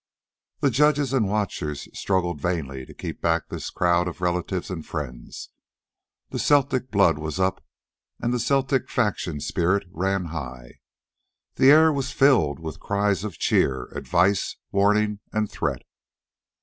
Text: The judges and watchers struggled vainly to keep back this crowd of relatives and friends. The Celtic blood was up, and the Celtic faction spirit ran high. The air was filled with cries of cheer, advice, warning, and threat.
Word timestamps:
The 0.61 0.71
judges 0.71 1.13
and 1.13 1.29
watchers 1.29 1.87
struggled 1.95 2.41
vainly 2.41 2.87
to 2.87 2.93
keep 2.95 3.21
back 3.21 3.49
this 3.49 3.69
crowd 3.69 4.07
of 4.07 4.19
relatives 4.19 4.71
and 4.71 4.83
friends. 4.83 5.49
The 6.31 6.39
Celtic 6.39 6.89
blood 6.89 7.19
was 7.19 7.39
up, 7.39 7.63
and 8.19 8.33
the 8.33 8.39
Celtic 8.39 8.89
faction 8.89 9.39
spirit 9.39 9.85
ran 9.91 10.25
high. 10.33 10.79
The 11.57 11.69
air 11.69 11.93
was 11.93 12.11
filled 12.13 12.57
with 12.59 12.79
cries 12.79 13.23
of 13.23 13.37
cheer, 13.37 13.89
advice, 13.93 14.55
warning, 14.71 15.19
and 15.31 15.51
threat. 15.51 15.83